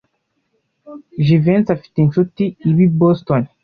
Jivency 1.25 1.73
afite 1.75 1.97
inshuti 2.01 2.43
iba 2.67 2.81
i 2.87 2.89
Boston. 2.99 3.41